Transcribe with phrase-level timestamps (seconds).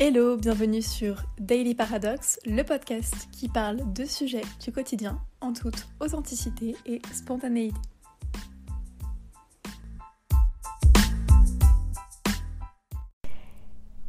[0.00, 5.86] Hello, bienvenue sur Daily Paradox, le podcast qui parle de sujets du quotidien en toute
[6.00, 7.76] authenticité et spontanéité.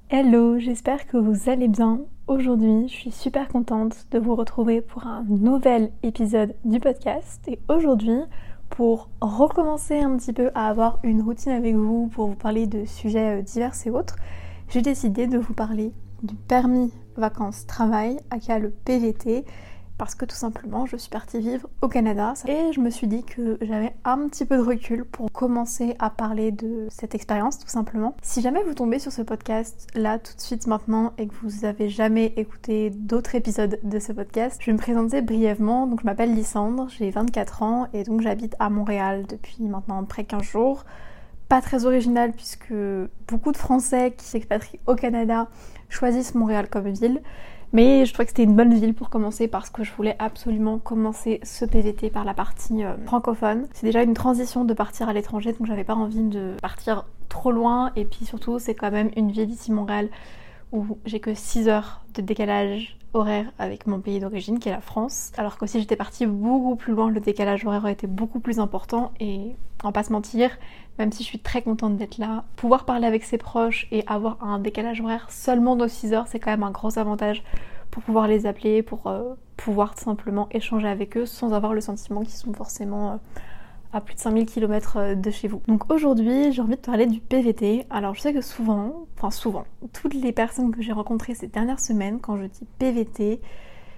[0.09, 2.01] Hello, j'espère que vous allez bien.
[2.25, 7.47] Aujourd'hui, je suis super contente de vous retrouver pour un nouvel épisode du podcast.
[7.47, 8.21] Et aujourd'hui,
[8.69, 12.85] pour recommencer un petit peu à avoir une routine avec vous, pour vous parler de
[12.85, 14.15] sujets euh, divers et autres,
[14.69, 15.93] j'ai décidé de vous parler
[16.23, 19.45] du permis vacances-travail, aka le PVT,
[19.97, 23.23] parce que tout simplement je suis partie vivre au Canada et je me suis dit
[23.23, 27.69] que j'avais un petit peu de recul pour commencer à parler de cette expérience tout
[27.69, 28.15] simplement.
[28.21, 31.65] Si jamais vous tombez sur ce podcast là tout de suite maintenant et que vous
[31.65, 35.87] avez jamais écouté d'autres épisodes de ce podcast, je vais me présenter brièvement.
[35.87, 40.25] Donc je m'appelle Lysandre, j'ai 24 ans et donc j'habite à Montréal depuis maintenant près
[40.25, 40.83] 15 jours
[41.47, 42.73] pas très original puisque
[43.27, 45.47] beaucoup de Français qui s'expatrient au Canada
[45.89, 47.21] choisissent Montréal comme ville.
[47.73, 50.77] Mais je trouvais que c'était une bonne ville pour commencer parce que je voulais absolument
[50.77, 53.67] commencer ce PVT par la partie euh, francophone.
[53.73, 57.51] C'est déjà une transition de partir à l'étranger donc j'avais pas envie de partir trop
[57.51, 60.09] loin et puis surtout c'est quand même une ville ici Montréal
[60.71, 64.81] où j'ai que 6 heures de décalage horaire avec mon pays d'origine qui est la
[64.81, 65.31] France.
[65.37, 68.59] Alors que si j'étais partie beaucoup plus loin, le décalage horaire aurait été beaucoup plus
[68.59, 70.51] important et en pas se mentir,
[70.99, 74.43] même si je suis très contente d'être là, pouvoir parler avec ses proches et avoir
[74.43, 77.43] un décalage horaire seulement de 6 heures, c'est quand même un gros avantage
[77.91, 82.21] pour pouvoir les appeler, pour euh, pouvoir simplement échanger avec eux sans avoir le sentiment
[82.21, 83.15] qu'ils sont forcément euh,
[83.93, 85.61] à plus de 5000 km euh, de chez vous.
[85.67, 87.85] Donc aujourd'hui, j'ai envie de parler du PVT.
[87.89, 91.79] Alors je sais que souvent, enfin souvent, toutes les personnes que j'ai rencontrées ces dernières
[91.79, 93.41] semaines, quand je dis PVT,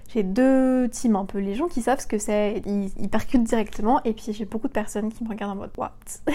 [0.08, 1.38] j'ai deux teams un peu.
[1.38, 4.02] Les gens qui savent ce que c'est, ils, percutent directement.
[4.04, 5.92] Et puis j'ai beaucoup de personnes qui me regardent en mode What?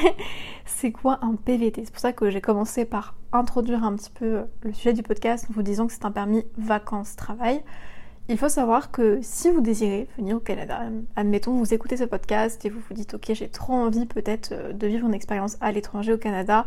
[0.66, 4.44] C'est quoi un PVT C'est pour ça que j'ai commencé par introduire un petit peu
[4.62, 7.64] le sujet du podcast en vous disant que c'est un permis vacances-travail.
[8.30, 10.84] Il faut savoir que si vous désirez venir au Canada,
[11.18, 14.72] admettons vous écoutez ce podcast et vous vous dites ok j'ai trop envie peut-être euh,
[14.72, 16.66] de vivre une expérience à l'étranger au Canada,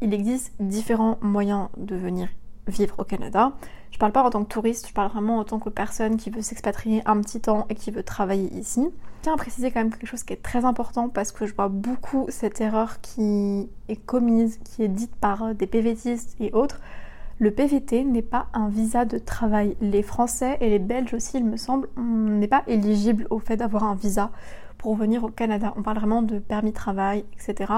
[0.00, 2.28] il existe différents moyens de venir
[2.66, 3.52] vivre au Canada.
[3.92, 6.28] Je parle pas en tant que touriste, je parle vraiment en tant que personne qui
[6.30, 8.80] veut s'expatrier un petit temps et qui veut travailler ici.
[9.18, 11.54] Je tiens à préciser quand même quelque chose qui est très important parce que je
[11.54, 16.80] vois beaucoup cette erreur qui est commise, qui est dite par des PVTistes et autres
[17.38, 19.76] le PVT n'est pas un visa de travail.
[19.80, 23.84] Les Français et les Belges aussi, il me semble, n'est pas éligible au fait d'avoir
[23.84, 24.30] un visa
[24.78, 25.74] pour venir au Canada.
[25.76, 27.72] On parle vraiment de permis de travail, etc.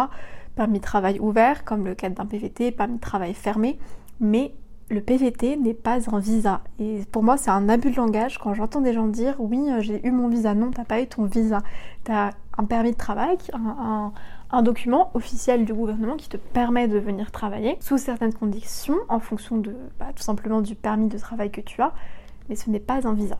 [0.54, 3.78] Permis de travail ouvert, comme le cadre d'un PVT, permis de travail fermé.
[4.20, 4.52] Mais
[4.90, 6.60] le PVT n'est pas un visa.
[6.78, 10.06] Et pour moi, c'est un abus de langage quand j'entends des gens dire oui, j'ai
[10.06, 10.54] eu mon visa.
[10.54, 11.62] Non, t'as pas eu ton visa.
[12.04, 14.12] T'as un permis de travail, un,
[14.62, 19.58] document officiel du gouvernement qui te permet de venir travailler sous certaines conditions en fonction
[19.58, 21.92] de bah, tout simplement du permis de travail que tu as.
[22.48, 23.38] Mais ce n'est pas un visa.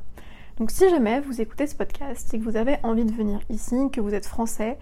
[0.58, 3.76] Donc si jamais vous écoutez ce podcast et que vous avez envie de venir ici,
[3.92, 4.76] que vous êtes français,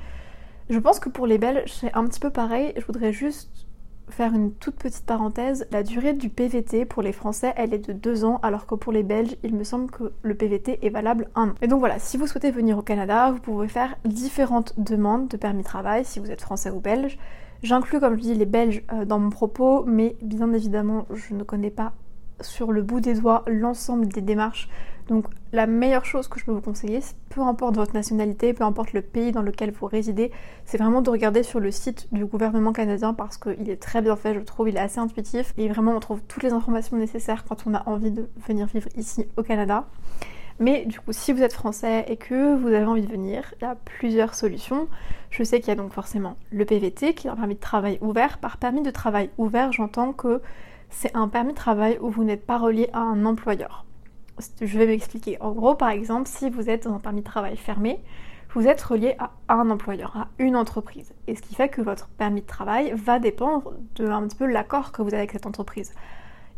[0.69, 2.72] je pense que pour les Belges, c'est un petit peu pareil.
[2.76, 3.66] Je voudrais juste
[4.08, 7.92] faire une toute petite parenthèse, la durée du PVT pour les Français, elle est de
[7.92, 11.28] 2 ans, alors que pour les Belges, il me semble que le PVT est valable
[11.34, 11.54] 1 an.
[11.62, 15.36] Et donc voilà, si vous souhaitez venir au Canada, vous pouvez faire différentes demandes de
[15.36, 17.18] permis de travail, si vous êtes français ou belge.
[17.62, 21.42] J'inclus, comme je dis, les Belges euh, dans mon propos, mais bien évidemment, je ne
[21.42, 21.92] connais pas
[22.40, 24.68] sur le bout des doigts l'ensemble des démarches
[25.08, 28.92] donc la meilleure chose que je peux vous conseiller, peu importe votre nationalité, peu importe
[28.92, 30.32] le pays dans lequel vous résidez,
[30.64, 34.16] c'est vraiment de regarder sur le site du gouvernement canadien parce qu'il est très bien
[34.16, 37.44] fait, je trouve, il est assez intuitif et vraiment on trouve toutes les informations nécessaires
[37.44, 39.86] quand on a envie de venir vivre ici au Canada.
[40.58, 43.64] Mais du coup, si vous êtes français et que vous avez envie de venir, il
[43.64, 44.88] y a plusieurs solutions.
[45.30, 47.98] Je sais qu'il y a donc forcément le PVT qui est un permis de travail
[48.00, 48.38] ouvert.
[48.38, 50.40] Par permis de travail ouvert, j'entends que
[50.88, 53.85] c'est un permis de travail où vous n'êtes pas relié à un employeur.
[54.60, 55.41] Je vais m'expliquer.
[55.41, 58.00] En gros, par exemple, si vous êtes dans un permis de travail fermé,
[58.54, 61.12] vous êtes relié à un employeur, à une entreprise.
[61.27, 64.47] Et ce qui fait que votre permis de travail va dépendre de un petit peu
[64.47, 65.92] l'accord que vous avez avec cette entreprise.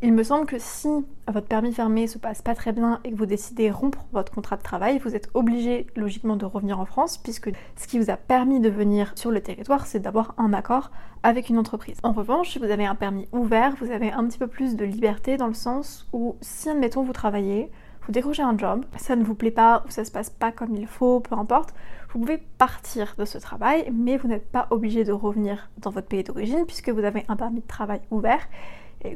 [0.01, 0.89] Il me semble que si
[1.27, 4.57] votre permis fermé se passe pas très bien et que vous décidez rompre votre contrat
[4.57, 8.17] de travail, vous êtes obligé logiquement de revenir en France puisque ce qui vous a
[8.17, 10.93] permis de venir sur le territoire, c'est d'avoir un accord
[11.25, 11.99] avec une entreprise.
[12.05, 14.85] En revanche, si vous avez un permis ouvert, vous avez un petit peu plus de
[14.85, 17.69] liberté dans le sens où si admettons vous travaillez,
[18.07, 20.77] vous décrochez un job, ça ne vous plaît pas ou ça se passe pas comme
[20.77, 21.75] il faut, peu importe,
[22.13, 26.07] vous pouvez partir de ce travail, mais vous n'êtes pas obligé de revenir dans votre
[26.07, 28.47] pays d'origine puisque vous avez un permis de travail ouvert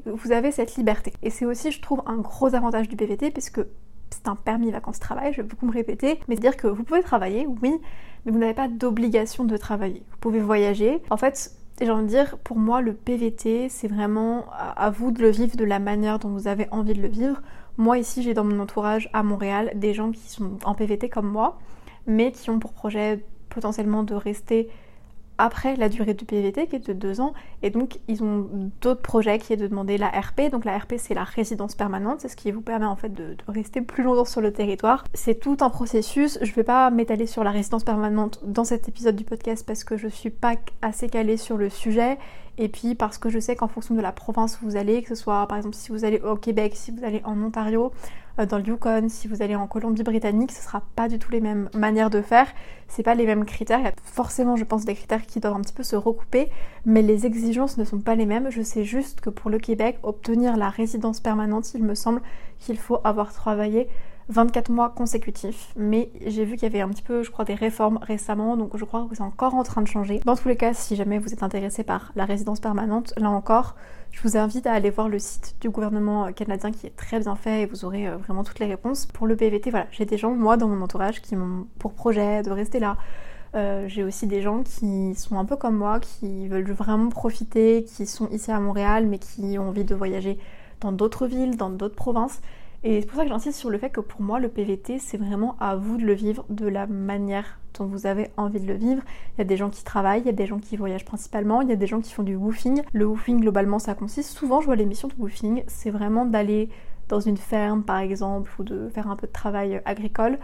[0.06, 1.12] vous avez cette liberté.
[1.22, 3.60] Et c'est aussi, je trouve, un gros avantage du PVT puisque
[4.10, 7.46] c'est un permis vacances-travail, je vais beaucoup me répéter, mais c'est-à-dire que vous pouvez travailler,
[7.62, 7.78] oui,
[8.24, 10.02] mais vous n'avez pas d'obligation de travailler.
[10.10, 11.02] Vous pouvez voyager.
[11.10, 15.20] En fait, j'ai envie de dire, pour moi, le PVT, c'est vraiment à vous de
[15.22, 17.40] le vivre de la manière dont vous avez envie de le vivre.
[17.78, 21.28] Moi, ici, j'ai dans mon entourage à Montréal des gens qui sont en PVT comme
[21.28, 21.58] moi,
[22.06, 24.68] mais qui ont pour projet potentiellement de rester
[25.38, 27.32] après la durée du PVT qui est de deux ans.
[27.62, 30.94] Et donc ils ont d'autres projets qui est de demander la RP donc la RP
[30.98, 32.20] c'est la résidence permanente.
[32.20, 35.04] C'est ce qui vous permet en fait de, rester plus longtemps sur le territoire.
[35.14, 36.38] C'est tout un processus.
[36.42, 39.96] Je vais pas m'étaler sur la résidence permanente dans cet épisode du podcast parce que
[39.96, 42.18] je suis pas assez calée sur le sujet.
[42.58, 45.08] Et puis parce que je sais qu'en fonction de la province où vous allez, que
[45.08, 47.92] ce soit par exemple si vous allez au Québec, si vous allez en Ontario,
[48.38, 51.68] dans le Yukon, si vous allez en Colombie-Britannique, ce sera pas du tout les mêmes
[51.74, 52.46] manières de faire,
[52.88, 55.56] c'est pas les mêmes critères, il y a forcément je pense des critères qui doivent
[55.56, 56.48] un petit peu se recouper,
[56.86, 58.50] mais les exigences ne sont pas les mêmes.
[58.50, 62.22] Je sais juste que pour le Québec, obtenir la résidence permanente, il me semble
[62.58, 63.88] qu'il faut avoir travaillé
[64.28, 65.72] 24 mois consécutifs.
[65.76, 68.76] Mais j'ai vu qu'il y avait un petit peu, je crois, des réformes récemment, donc
[68.76, 70.20] je crois que c'est encore en train de changer.
[70.24, 73.74] Dans tous les cas, si jamais vous êtes intéressé par la résidence permanente, là encore,
[74.10, 77.34] je vous invite à aller voir le site du gouvernement canadien qui est très bien
[77.34, 79.06] fait et vous aurez euh, vraiment toutes les réponses.
[79.06, 82.42] Pour le PVT, voilà, j'ai des gens, moi, dans mon entourage, qui m'ont pour projet
[82.42, 82.96] de rester là.
[83.54, 87.84] Euh, j'ai aussi des gens qui sont un peu comme moi, qui veulent vraiment profiter,
[87.84, 90.38] qui sont ici à Montréal, mais qui ont envie de voyager
[90.80, 92.40] dans d'autres villes, dans d'autres provinces.
[92.84, 95.16] Et c'est pour ça que j'insiste sur le fait que pour moi, le PVT, c'est
[95.16, 98.74] vraiment à vous de le vivre de la manière dont vous avez envie de le
[98.74, 99.02] vivre.
[99.34, 101.60] Il y a des gens qui travaillent, il y a des gens qui voyagent principalement,
[101.62, 102.82] il y a des gens qui font du woofing.
[102.92, 106.70] Le woofing, globalement, ça consiste, souvent je vois les missions de woofing, c'est vraiment d'aller
[107.08, 110.38] dans une ferme, par exemple, ou de faire un peu de travail agricole.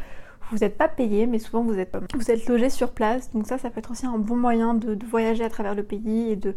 [0.51, 3.33] Vous n'êtes pas payé, mais souvent vous êtes, vous êtes logé sur place.
[3.33, 6.31] Donc ça, ça peut être aussi un bon moyen de voyager à travers le pays
[6.31, 6.55] et de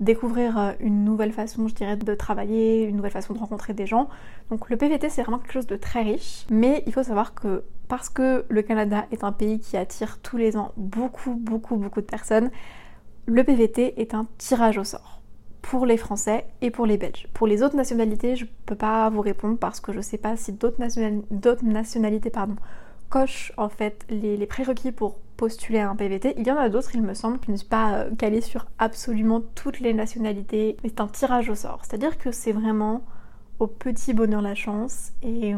[0.00, 3.86] découvrir euh, une nouvelle façon, je dirais, de travailler, une nouvelle façon de rencontrer des
[3.86, 4.08] gens.
[4.50, 7.62] Donc le PVT, c'est vraiment quelque chose de très riche, mais il faut savoir que
[7.88, 12.00] parce que le Canada est un pays qui attire tous les ans beaucoup, beaucoup, beaucoup
[12.00, 12.50] de personnes,
[13.26, 15.20] le PVT est un tirage au sort
[15.62, 17.28] pour les Français et pour les Belges.
[17.34, 20.52] Pour les autres nationalités, je peux pas vous répondre parce que je sais pas si
[20.52, 22.56] d'autres nationalités pardon,
[23.10, 26.34] coche en fait les, prérequis pour postuler à un PVT.
[26.36, 28.66] Il y en a d'autres, il me semble, qui ne sont pas euh, calés sur
[28.78, 30.76] absolument toutes les nationalités.
[30.82, 31.80] Mais c'est un tirage au sort.
[31.82, 33.02] C'est-à-dire que c'est vraiment
[33.58, 35.12] au petit bonheur la chance.
[35.22, 35.54] Et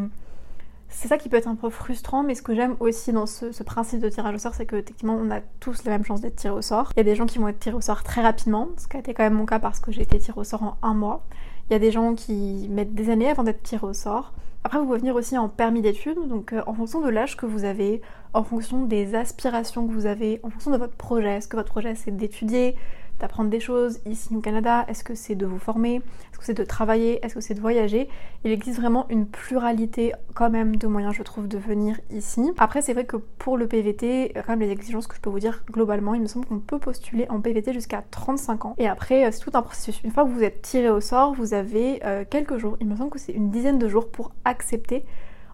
[0.88, 3.62] c'est ça qui peut être un peu frustrant, mais ce que j'aime aussi dans ce,
[3.64, 6.36] principe de tirage au sort, c'est que techniquement on a tous la même chance d'être
[6.36, 6.92] tiré au sort.
[6.94, 8.96] Il y a des gens qui vont être tirés au sort très rapidement, ce qui
[8.96, 10.94] a été quand même mon cas parce que j'ai été tiré au sort en un
[10.94, 11.24] mois.
[11.68, 14.32] Il y a des gens qui mettent des années avant d'être tirés au sort.
[14.64, 17.46] Après, vous pouvez venir aussi en permis d'études, donc euh, en fonction de l'âge que
[17.46, 18.00] vous avez,
[18.32, 21.36] en fonction des aspirations que vous avez, en fonction de votre projet.
[21.36, 22.76] Est-ce que votre projet c'est d'étudier,
[23.20, 26.54] d'apprendre des choses ici au Canada Est-ce que c'est de vous former Est-ce que c'est
[26.54, 28.08] de travailler Est-ce que c'est de voyager
[28.44, 32.42] Il existe vraiment une pluralité quand même de moyens, je trouve, de venir ici.
[32.58, 35.40] Après, c'est vrai que pour le PVT, quand même les exigences que je peux vous
[35.40, 38.74] dire globalement, il me semble qu'on peut postuler en PVT jusqu'à 35 ans.
[38.78, 40.00] Et après, euh, c'est tout un processus.
[40.04, 42.96] Une fois que vous êtes tiré au sort, vous avez euh, quelques jours, il me
[42.96, 45.04] semble que c'est une dizaine de jours pour accepter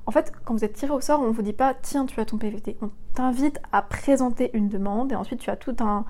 [0.08, 2.24] en fait, quand vous êtes tiré au sort, on vous dit pas tiens, tu as
[2.24, 2.78] ton PVT.
[2.80, 6.06] On t'invite à présenter une demande et ensuite tu as tout un,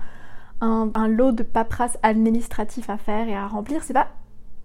[0.61, 3.83] un, lot de paperasse administratif à faire et à remplir.
[3.83, 4.07] C'est pas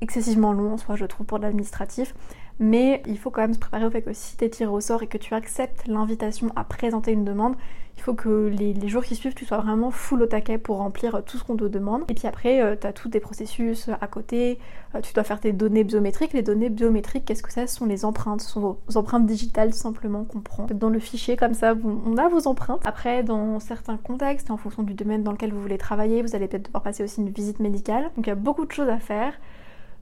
[0.01, 2.15] excessivement long en soi, je trouve, pour l'administratif.
[2.59, 4.81] Mais il faut quand même se préparer au fait que si tu es tiré au
[4.81, 7.57] sort et que tu acceptes l'invitation à présenter une demande,
[7.97, 11.23] il faut que les, jours qui suivent, tu sois vraiment full au taquet pour remplir
[11.25, 12.03] tout ce qu'on te demande.
[12.09, 14.59] Et puis après, euh, tu as tous des processus à côté,
[14.95, 16.33] euh, tu dois faire tes données biométriques.
[16.33, 17.67] Les données biométriques, qu'est-ce que c'est?
[17.67, 20.67] Ce sont les empreintes, ce sont vos empreintes digitales simplement qu'on prend.
[20.67, 22.83] Dans le fichier comme ça, on a vos empreintes.
[22.85, 26.49] Après, dans certains contextes, en fonction du domaine dans lequel vous voulez travailler, vous allez
[26.49, 28.11] peut-être devoir passer aussi une visite médicale.
[28.17, 29.35] Donc il y a beaucoup de choses à faire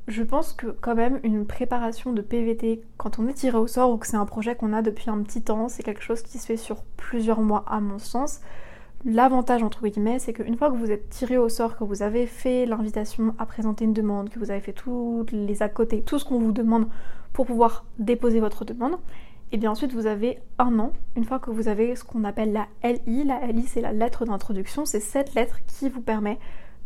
[0.08, 3.90] je pense que quand même une préparation de PVT quand on est tiré au sort
[3.90, 6.38] ou que c'est un projet qu'on a depuis un petit temps, c'est quelque chose qui
[6.38, 8.40] se fait sur plusieurs mois à mon sens.
[9.04, 12.26] L'avantage entre guillemets, c'est qu'une fois que vous êtes tiré au sort, que vous avez
[12.26, 16.18] fait l'invitation à présenter une demande, que vous avez fait tous les à côté, tout
[16.18, 16.86] ce qu'on vous demande
[17.32, 18.98] pour pouvoir déposer votre demande,
[19.50, 22.52] et bien ensuite vous avez un an, une fois que vous avez ce qu'on appelle
[22.52, 23.24] la LI.
[23.24, 26.38] La LI c'est la lettre d'introduction, c'est cette lettre qui vous permet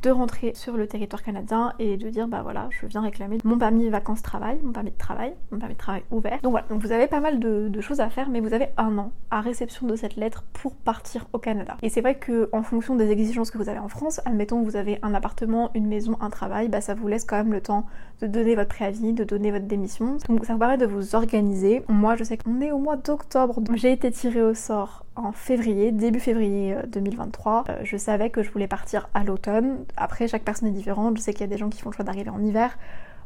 [0.02, 3.58] de rentrer sur le territoire canadien et de dire bah voilà je viens réclamer mon
[3.58, 6.38] permis vacances travail, mon permis de travail, mon permis de travail ouvert.
[6.42, 9.12] Donc voilà, vous avez pas mal de, choses à faire mais vous avez un an
[9.30, 11.76] à réception de cette lettre pour partir au Canada.
[11.82, 14.68] Et c'est vrai que en fonction des exigences que vous avez en France, admettons que
[14.68, 17.60] vous avez un appartement, une maison, un travail, bah ça vous laisse quand même le
[17.60, 17.86] temps
[18.20, 20.18] de donner votre préavis, de donner votre démission.
[20.28, 21.82] Donc ça vous permet de vous organiser.
[21.88, 25.32] Moi je sais qu'on est au mois d'octobre, donc j'ai été tirée au sort en
[25.32, 27.64] février, début février 2023.
[27.68, 29.84] Euh, euh, je savais que je voulais partir à l'automne.
[29.96, 31.16] Après, chaque personne est différente.
[31.16, 32.78] Je sais qu'il y a des gens qui font le choix d'arriver en hiver.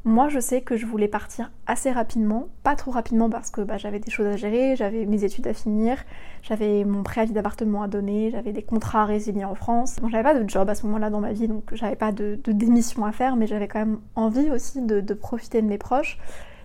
[0.05, 3.77] Moi, je sais que je voulais partir assez rapidement, pas trop rapidement parce que bah,
[3.77, 5.99] j'avais des choses à gérer, j'avais mes études à finir,
[6.43, 9.97] j'avais mon préavis d'appartement à donner, j'avais des contrats à résilier en France.
[10.11, 13.05] J'avais pas de job à ce moment-là dans ma vie, donc j'avais pas de, démission
[13.05, 16.17] à faire, mais j'avais quand même envie aussi de, profiter de mes proches.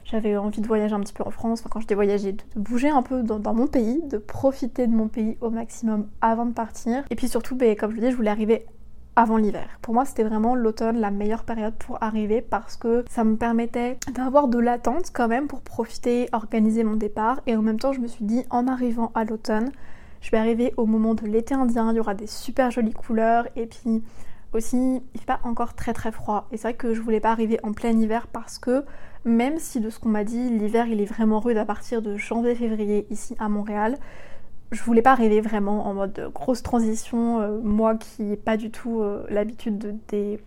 [0.06, 3.02] J'avais envie de voyager un petit peu en France, quand je dis de, bouger un
[3.02, 7.04] peu dans, mon pays, de profiter de mon pays au maximum avant de partir.
[7.10, 8.68] Et puis surtout, ben, comme je vous dis, je voulais arriver
[9.16, 9.68] avant l'hiver.
[9.82, 13.98] Pour moi, c'était vraiment l'automne la meilleure période pour arriver parce que ça me permettait
[14.14, 17.42] d'avoir de l'attente quand même pour profiter, organiser mon départ.
[17.48, 19.72] Et en même temps, je me suis dit, en arrivant à l'automne,
[20.22, 23.48] je vais arriver au moment de l'été indien, il y aura des super jolies couleurs
[23.56, 24.04] et puis
[24.54, 26.48] aussi, il fait pas encore très très froid.
[26.52, 28.86] Et c'est vrai que je voulais pas arriver en plein hiver parce que
[29.26, 32.16] même si de ce qu'on m'a dit, l'hiver il est vraiment rude à partir de
[32.16, 33.98] janvier-février ici à Montréal,
[34.72, 38.72] je voulais pas rêver vraiment en mode grosse transition, euh, moi qui n'ai pas du
[38.72, 40.40] tout euh, l'habitude des,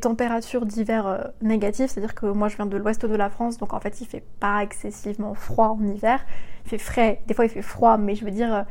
[0.00, 3.74] températures d'hiver euh, négatives, c'est-à-dire que moi je viens de l'ouest de la France, donc
[3.74, 6.24] en fait il fait pas excessivement froid en hiver,
[6.64, 8.64] il fait frais, des fois il fait froid, mais je veux dire,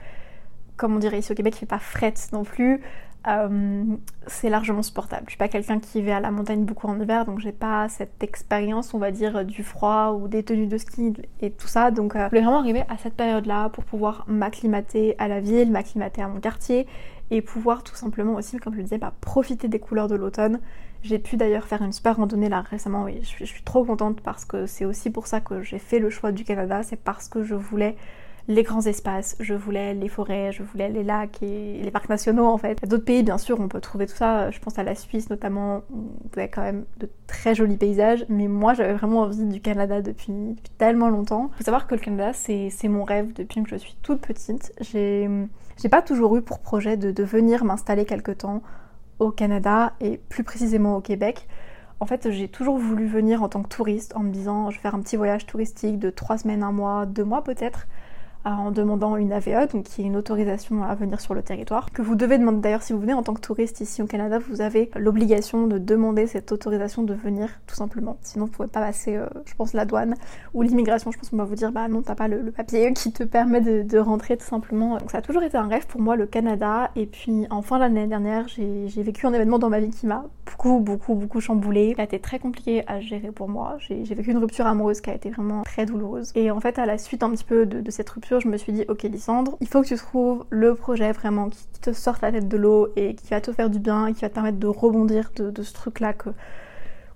[0.77, 2.81] comme on dirait ici au Québec, il fait pas frette non plus.
[3.27, 3.83] Euh,
[4.27, 5.23] c'est largement supportable.
[5.25, 7.89] Je suis pas quelqu'un qui va à la montagne beaucoup en hiver, donc j'ai pas
[7.89, 11.91] cette expérience, on va dire, du froid ou des tenues de ski et tout ça.
[11.91, 15.71] Donc euh, je voulais vraiment arriver à cette période-là pour pouvoir m'acclimater à la ville,
[15.71, 16.87] m'acclimater à mon quartier
[17.29, 20.61] et pouvoir tout simplement aussi, comme je le disais, bah, profiter des couleurs de l'automne.
[21.03, 24.45] J'ai pu d'ailleurs faire une super randonnée là récemment et je suis trop contente parce
[24.45, 27.43] que c'est aussi pour ça que j'ai fait le choix du Canada, c'est parce que
[27.43, 27.97] je voulais
[28.49, 32.45] les grands espaces, je voulais les forêts, je voulais les lacs et les parcs nationaux
[32.45, 32.79] en fait.
[32.87, 35.83] D'autres pays bien sûr on peut trouver tout ça, je pense à la Suisse notamment,
[35.91, 39.59] où vous avez quand même de très jolis paysages, mais moi j'avais vraiment envie du
[39.59, 41.49] Canada depuis, tellement longtemps.
[41.55, 44.71] Il faut savoir que le Canada c'est mon rêve depuis que je suis toute petite.
[44.81, 48.61] J'ai pas toujours eu pour projet de, venir m'installer quelque temps
[49.19, 51.47] au Canada et plus précisément au Québec.
[51.99, 54.83] En fait, j'ai toujours voulu venir en tant que touriste en me disant je vais
[54.83, 57.87] faire un petit voyage touristique de 3 semaines, un mois, deux mois peut-être
[58.55, 62.01] en demandant une AVE, donc qui est une autorisation à venir sur le territoire, que
[62.01, 64.61] vous devez demander d'ailleurs si vous venez en tant que touriste ici au Canada, vous
[64.61, 68.17] avez l'obligation de demander cette autorisation de venir tout simplement.
[68.21, 70.15] Sinon vous pouvez pas passer, euh, je pense, la douane
[70.53, 73.11] ou l'immigration, je pense qu'on va vous dire bah non, t'as pas le, papier qui
[73.11, 74.97] te permet de, rentrer tout simplement.
[74.97, 77.79] Donc ça a toujours été un rêve pour moi le Canada, et puis en fin
[77.79, 81.93] d'année dernière, j'ai vécu un événement dans ma vie qui m'a beaucoup, beaucoup, beaucoup chamboulé.
[81.95, 83.77] Il a été très compliqué à gérer pour moi.
[83.79, 86.31] J'ai vécu une rupture amoureuse qui a été vraiment très douloureuse.
[86.35, 88.73] Et en fait, à la suite un petit peu de cette rupture, je me suis
[88.73, 92.31] dit, ok Lysandre, il faut que tu trouves le projet vraiment qui te sorte la
[92.31, 94.57] tête de l'eau et qui va te faire du bien et qui va te permettre
[94.57, 96.29] de rebondir de, ce truc-là que,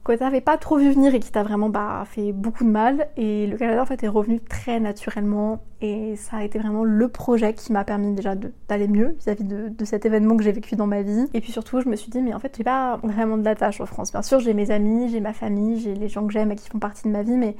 [0.03, 3.07] que t'avais pas trop vu venir et qui t'a vraiment bah, fait beaucoup de mal.
[3.17, 7.07] Et le Canada en fait est revenu très naturellement et ça a été vraiment le
[7.07, 8.35] projet qui m'a permis déjà
[8.69, 11.27] d'aller mieux vis-à-vis de, cet événement que j'ai vécu dans ma vie.
[11.33, 13.81] Et puis surtout, je me suis dit, mais en fait, j'ai pas vraiment de l'attache
[13.81, 14.11] en France.
[14.11, 16.69] Bien sûr, j'ai mes amis, j'ai ma famille, j'ai les gens que j'aime et qui
[16.69, 17.55] font partie de ma vie, mais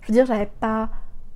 [0.00, 0.88] je veux dire, j'avais pas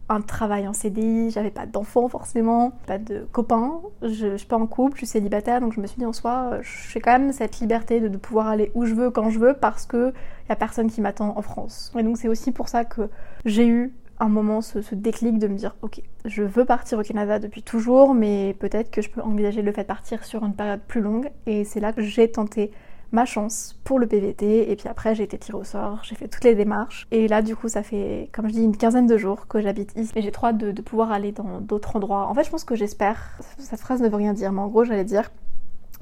[0.08, 4.66] un travail en CDI, j'avais pas d'enfants forcément, pas de copains, je, suis pas en
[4.66, 7.32] couple, je suis célibataire, donc je me suis dit en soi, euh, j'ai quand même
[7.32, 10.12] cette liberté de, pouvoir aller où je veux, quand je veux, parce que
[10.48, 11.92] y a personne qui m'attend en France.
[11.96, 13.08] Et donc c'est aussi pour ça que
[13.44, 17.02] j'ai eu un moment ce, ce, déclic de me dire ok je veux partir au
[17.02, 20.54] Canada depuis toujours mais peut-être que je peux envisager le fait de partir sur une
[20.54, 22.70] période plus longue et c'est là que j'ai tenté
[23.12, 26.28] ma chance pour le PVT et puis après j'ai été tirée au sort, j'ai fait
[26.28, 29.16] toutes les démarches et là du coup ça fait comme je dis une quinzaine de
[29.16, 32.26] jours que j'habite ici et j'ai trop hâte de, pouvoir aller dans d'autres endroits.
[32.26, 34.84] En fait je pense que j'espère, cette phrase ne veut rien dire mais en gros
[34.84, 35.30] j'allais dire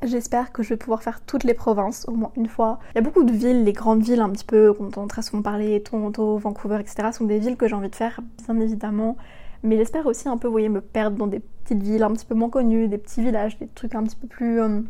[0.03, 2.79] J'espère que je vais pouvoir faire toutes les provinces au moins une fois.
[2.93, 5.21] Il y a beaucoup de villes, les grandes villes un petit peu, qu'on entend très
[5.21, 7.11] souvent parler, Toronto, Vancouver, etc.
[7.13, 9.19] sont des villes que j'ai envie de faire, bien évidemment.
[9.63, 12.25] Mais j'espère aussi un peu, vous voyez, me perdre dans des petites villes un petit
[12.25, 14.81] peu moins connues, des petits villages, des trucs un petit peu plus, euh,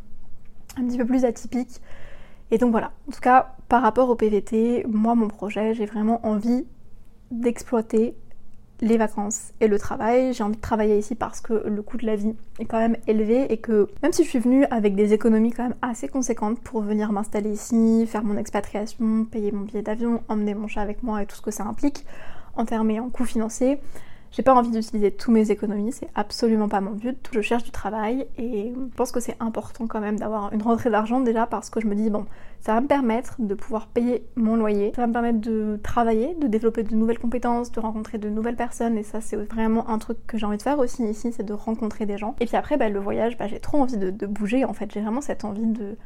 [0.76, 1.80] un petit peu plus atypiques.
[2.50, 6.24] Et donc voilà, en tout cas par rapport au PVT, moi mon projet, j'ai vraiment
[6.26, 6.66] envie
[7.30, 8.16] d'exploiter
[8.80, 10.32] les vacances et le travail.
[10.32, 12.96] J'ai envie de travailler ici parce que le coût de la vie est quand même
[13.06, 16.60] élevé et que même si je suis venue avec des économies quand même assez conséquentes
[16.60, 21.02] pour venir m'installer ici, faire mon expatriation, payer mon billet d'avion, emmener mon chat avec
[21.02, 22.04] moi et tout ce que ça implique
[22.56, 23.80] en termes et en coûts financiers,
[24.32, 27.28] j'ai pas envie d'utiliser tous mes économies, c'est absolument pas mon but.
[27.32, 30.90] Je cherche du travail et je pense que c'est important quand même d'avoir une rentrée
[30.90, 32.26] d'argent déjà parce que je me dis bon,
[32.60, 36.34] ça va me permettre de pouvoir payer mon loyer, ça va me permettre de travailler,
[36.40, 39.98] de développer de nouvelles compétences, de rencontrer de nouvelles personnes et ça c'est vraiment un
[39.98, 42.36] truc que j'ai envie de faire aussi ici, c'est de rencontrer des gens.
[42.38, 44.92] Et puis après bah, le voyage, bah, j'ai trop envie de, de bouger en fait,
[44.92, 45.96] j'ai vraiment cette envie de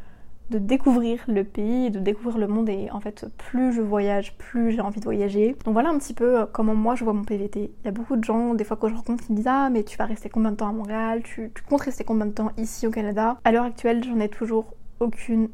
[0.51, 4.73] de découvrir le pays, de découvrir le monde et en fait plus je voyage, plus
[4.73, 5.57] j'ai envie de voyager.
[5.65, 7.73] Donc voilà un petit peu euh, comment moi je vois mon PVT.
[7.83, 9.71] Il y a beaucoup de gens, des fois que je rencontre, qui me disent ah
[9.71, 12.51] mais tu vas rester combien de temps à Montréal, tu, comptes rester combien de temps
[12.59, 13.39] ici au Canada?
[13.45, 15.49] À l'heure actuelle j'en ai toujours aucune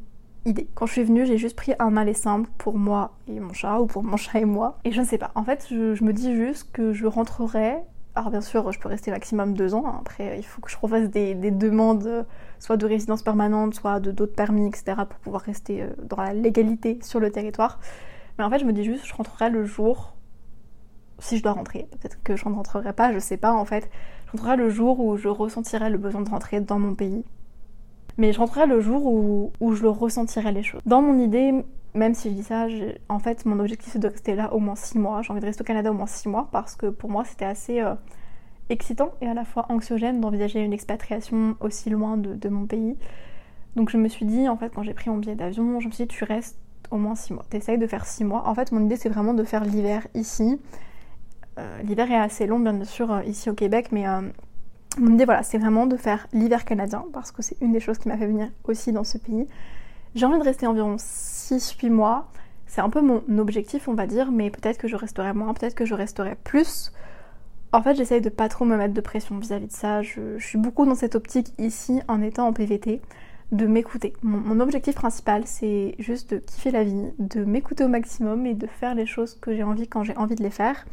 [0.45, 0.67] idée.
[0.73, 3.79] Quand je suis venue, j'ai juste pris un aller simple pour moi et mon chat,
[3.79, 4.79] ou pour mon chat et moi.
[4.83, 7.77] Et je ne sais pas, en fait, je, me dis juste que je rentrerai.
[8.13, 9.99] Alors bien sûr, je peux rester maximum deux ans.
[9.99, 12.25] Après, il faut que je refasse des, demandes,
[12.59, 16.33] soit de résidence permanente, soit de d'autres permis, etc., pour pouvoir rester euh, dans la
[16.33, 17.79] légalité sur le territoire.
[18.37, 20.13] Mais en fait, je me dis juste, je rentrerai le jour,
[21.19, 21.87] si je dois rentrer.
[21.91, 23.89] Peut-être que je ne rentrerai pas, je sais pas en fait.
[24.25, 27.23] Je rentrerai le jour où je ressentirai le besoin de rentrer dans mon pays
[28.21, 29.03] mais je rentrerai le jour
[29.59, 30.79] où, je le ressentirai les choses.
[30.85, 32.67] Dans mon idée, même si je dis ça,
[33.09, 35.23] en fait, mon objectif c'est de rester là au moins 6 mois.
[35.23, 37.45] J'ai envie de rester au Canada au moins 6 mois parce que pour moi c'était
[37.45, 37.95] assez euh,
[38.69, 42.95] excitant et à la fois anxiogène d'envisager une expatriation aussi loin de, mon pays.
[43.75, 45.91] Donc je me suis dit, en fait, quand j'ai pris mon billet d'avion, je me
[45.91, 46.59] suis dit, tu restes
[46.91, 47.45] au moins 6 mois.
[47.49, 48.47] T'essayes de faire 6 mois.
[48.47, 50.59] En fait, mon idée c'est vraiment de faire l'hiver ici.
[51.57, 54.05] Euh, l'hiver est assez long, bien sûr, euh, ici au Québec, mais
[54.97, 57.97] mon idée, voilà, c'est vraiment de faire l'hiver canadien, parce que c'est une des choses
[57.97, 59.47] qui m'a fait venir aussi dans ce pays.
[60.15, 62.27] J'ai envie de rester environ 6-8 mois.
[62.67, 65.75] C'est un peu mon objectif, on va dire, mais peut-être que je resterai moins, peut-être
[65.75, 66.91] que je resterai plus.
[67.73, 70.01] En fait, j'essaye de pas trop me mettre de pression vis-à-vis de ça.
[70.01, 73.01] Je, suis beaucoup dans cette optique ici, en étant en PVT,
[73.53, 74.13] de m'écouter.
[74.23, 78.67] mon objectif principal, c'est juste de kiffer la vie, de m'écouter au maximum et de
[78.67, 80.85] faire les choses que j'ai envie quand j'ai envie de les faire.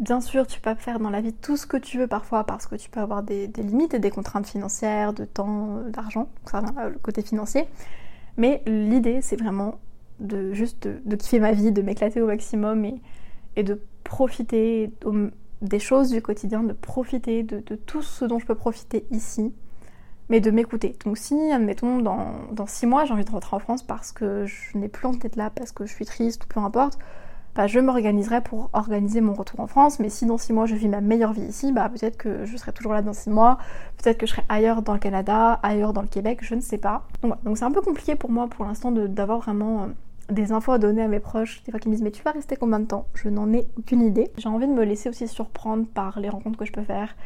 [0.00, 2.66] Bien sûr, tu peux faire dans la vie tout ce que tu veux parfois parce
[2.66, 6.62] que tu peux avoir des, limites et des contraintes financières, de temps, euh, d'argent, ça
[6.62, 7.68] vient le côté financier.
[8.38, 9.74] Mais l'idée, c'est vraiment
[10.18, 13.02] de juste de, kiffer ma vie, de m'éclater au maximum et,
[13.56, 14.90] et de profiter
[15.60, 19.52] des choses du quotidien, de profiter de, tout ce dont je peux profiter ici,
[20.30, 20.96] mais de m'écouter.
[21.04, 24.46] Donc si, admettons, dans, dans six mois, j'ai envie de rentrer en France parce que
[24.46, 26.98] je n'ai plus envie d'être là, parce que je suis triste ou peu importe,
[27.54, 29.98] bah, je m'organiserai pour organiser mon retour en France.
[29.98, 32.56] Mais si dans 6 mois je vis ma meilleure vie ici, bah, peut-être que je
[32.56, 33.58] serai toujours là dans 6 mois,
[33.98, 36.78] peut-être que je serai ailleurs dans le Canada, ailleurs dans le Québec, je ne sais
[36.78, 37.06] pas.
[37.22, 39.86] Donc c'est un peu compliqué pour moi pour l'instant d'avoir vraiment euh,
[40.30, 42.32] des infos à donner à mes proches, des fois qui me disent mais tu vas
[42.32, 43.06] rester combien de temps?
[43.14, 44.30] Je n'en ai aucune idée.
[44.38, 47.16] J'ai envie de me laisser aussi surprendre par les rencontres que je peux faire,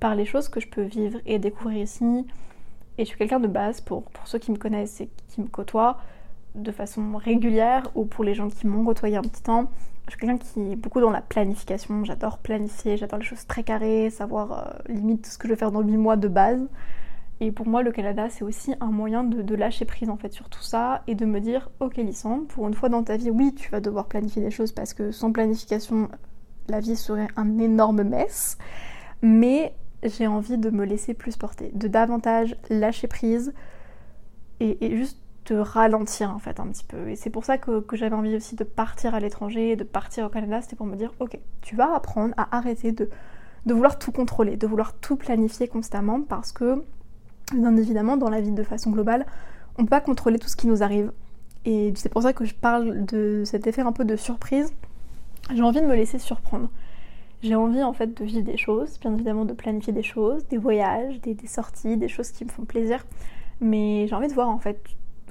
[0.00, 2.26] par les choses que je peux vivre et découvrir ici.
[2.96, 5.98] Et je suis quelqu'un de base pour ceux qui me connaissent et qui me côtoient
[6.54, 9.70] de façon régulière ou pour les gens qui m'ont côtoyé un petit temps.
[10.06, 13.62] Je suis quelqu'un qui est beaucoup dans la planification, j'adore planifier, j'adore les choses très
[13.62, 16.60] carrées, savoir euh, limite ce que je vais faire dans 8 mois de base.
[17.40, 20.48] Et pour moi, le Canada, c'est aussi un moyen de, lâcher prise en fait sur
[20.48, 23.54] tout ça et de me dire, ok Lissandre, pour une fois dans ta vie, oui,
[23.54, 26.08] tu vas devoir planifier des choses parce que sans planification,
[26.68, 28.58] la vie serait un énorme mess.
[29.22, 33.54] Mais j'ai envie de me laisser plus porter, de davantage lâcher prise
[34.60, 37.08] et juste te ralentir en fait un petit peu.
[37.08, 40.28] Et c'est pour ça que, j'avais envie aussi de partir à l'étranger, de partir au
[40.28, 43.08] Canada, c'était pour me dire ok, tu vas apprendre à arrêter de,
[43.66, 46.82] de vouloir tout contrôler, de vouloir tout planifier constamment parce que
[47.52, 49.26] bien évidemment dans la vie de façon globale,
[49.76, 51.12] on ne peut pas contrôler tout ce qui nous arrive.
[51.66, 54.72] Et c'est pour ça que je parle de cet effet un peu de surprise.
[55.54, 56.70] J'ai envie de me laisser surprendre.
[57.42, 60.56] J'ai envie en fait de vivre des choses, bien évidemment de planifier des choses, des
[60.56, 63.04] voyages, des, des sorties, des choses qui me font plaisir.
[63.60, 64.80] Mais j'ai envie de voir en fait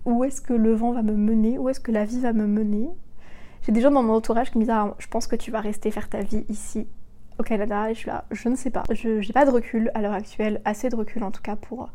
[0.05, 2.47] où est-ce que le vent va me mener, où est-ce que la vie va me
[2.47, 2.89] mener.
[3.61, 5.61] J'ai des gens dans mon entourage qui me disent ah, je pense que tu vas
[5.61, 6.87] rester faire ta vie ici
[7.39, 8.83] au Canada et je suis là, je ne sais pas.
[8.91, 11.89] Je n'ai pas de recul à l'heure actuelle, assez de recul en tout cas pour,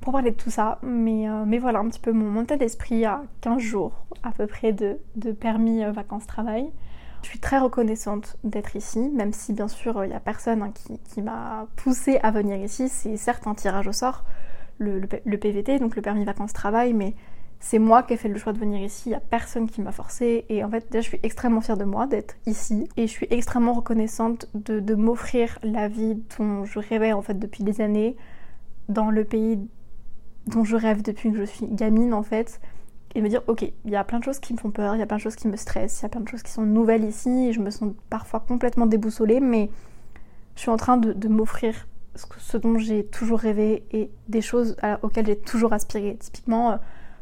[0.00, 0.78] pour parler de tout ça.
[0.82, 4.46] Mais, euh, mais voilà un petit peu mon état d'esprit à 15 jours à peu
[4.46, 4.98] près de,
[5.32, 6.70] permis euh, vacances-travail.
[7.22, 10.72] Je suis très reconnaissante d'être ici, même si bien sûr il n'y a personne hein,
[10.72, 12.88] qui, qui m'a poussée à venir ici.
[12.88, 14.24] C'est certes un tirage au sort
[14.80, 17.14] le, PVT, donc le permis vacances-travail, mais
[17.60, 19.82] c'est moi qui ai fait le choix de venir ici, il n'y a personne qui
[19.82, 20.46] m'a forcé.
[20.48, 22.88] Et en fait, déjà, je suis extrêmement fière de moi d'être ici.
[22.96, 27.62] Et je suis extrêmement reconnaissante de, m'offrir la vie dont je rêvais en fait depuis
[27.62, 28.16] des années,
[28.88, 29.60] dans le pays
[30.46, 32.60] dont je rêve depuis que je suis gamine en fait.
[33.14, 34.98] Et me dire, ok, il y a plein de choses qui me font peur, il
[34.98, 36.52] y a plein de choses qui me stressent, il y a plein de choses qui
[36.52, 39.68] sont nouvelles ici, et je me sens parfois complètement déboussolée, mais
[40.54, 45.26] je suis en train de m'offrir ce dont j'ai toujours rêvé et des choses auxquelles
[45.26, 46.16] j'ai toujours aspiré.
[46.18, 46.76] Typiquement, euh,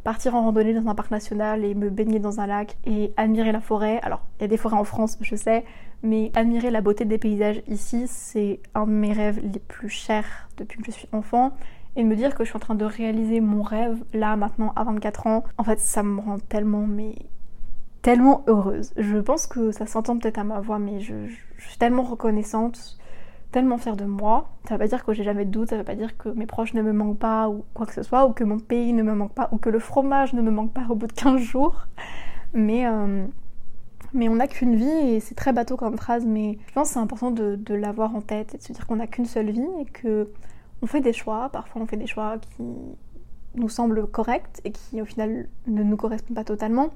[0.04, 3.52] partir en randonnée dans un parc national et me baigner dans un lac et admirer
[3.52, 4.00] la forêt.
[4.02, 5.64] Alors, il y a des forêts en France, je sais,
[6.02, 10.48] mais admirer la beauté des paysages ici, c'est un de mes rêves les plus chers
[10.56, 11.52] depuis que je suis enfant.
[11.96, 14.84] Et me dire que je suis en train de réaliser mon rêve là, maintenant, à
[14.84, 17.16] 24 ans, en fait, ça me rend tellement, mais
[18.02, 18.92] tellement heureuse.
[18.96, 21.14] Je pense que ça s'entend peut-être à ma voix, mais je
[21.58, 22.98] suis tellement reconnaissante
[23.50, 24.50] tellement fière de moi.
[24.68, 26.46] Ça veut pas dire que j'ai jamais de doute, ça veut pas dire que mes
[26.46, 29.02] proches ne me manquent pas ou quoi que ce soit, ou que mon pays ne
[29.02, 31.40] me manque pas, ou que le fromage ne me manque pas au bout de 15
[31.40, 31.86] jours.
[32.54, 33.26] Mais, euh,
[34.12, 36.94] mais on n'a qu'une vie et c'est très bateau comme phrase, mais je pense que
[36.94, 39.50] c'est important de, de l'avoir en tête et de se dire qu'on n'a qu'une seule
[39.50, 40.30] vie et que
[40.82, 41.48] on fait des choix.
[41.50, 42.62] Parfois on fait des choix qui
[43.54, 46.90] nous semblent correctes et qui au final ne nous correspondent pas totalement.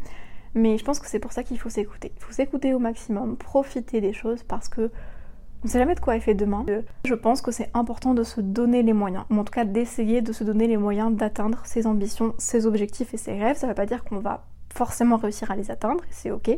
[0.55, 2.12] Mais je pense que c'est pour ça qu'il faut s'écouter.
[2.17, 4.91] Il faut s'écouter au maximum, profiter des choses parce que
[5.62, 6.64] on ne sait jamais de quoi est fait demain.
[7.05, 10.20] Je pense que c'est important de se donner les moyens, ou en tout cas d'essayer
[10.20, 13.57] de se donner les moyens d'atteindre ses ambitions, ses objectifs et ses rêves.
[13.57, 14.44] Ça ne veut pas dire qu'on va
[14.75, 16.51] forcément réussir à les atteindre, c'est ok.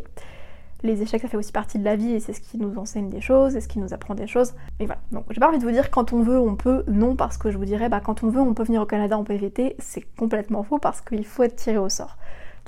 [0.83, 3.09] Les échecs, ça fait aussi partie de la vie et c'est ce qui nous enseigne
[3.09, 4.55] des choses et ce qui nous apprend des choses.
[4.81, 5.01] Et voilà.
[5.13, 6.85] Donc, j'ai pas envie de vous dire quand on veut, on peut.
[6.89, 9.17] Non, parce que je vous dirais, bah, quand on veut, on peut venir au Canada
[9.17, 9.77] en PVT.
[9.79, 12.19] C'est complètement faux parce qu'il faut être tiré au sort.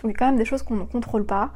[0.03, 1.53] Donc, il y a quand même des choses qu'on ne contrôle pas.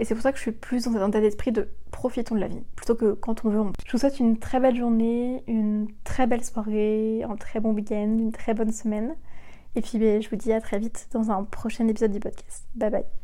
[0.00, 2.40] Et c'est pour ça que je suis plus dans cet état d'esprit de profitons de
[2.40, 3.60] la vie, plutôt que quand on veut.
[3.60, 3.72] On...
[3.86, 8.18] Je vous souhaite une très belle journée, une très belle soirée, un très bon week-end,
[8.18, 9.14] une très bonne semaine.
[9.76, 12.66] Et puis ben, je vous dis à très vite dans un prochain épisode du podcast.
[12.74, 13.23] Bye bye.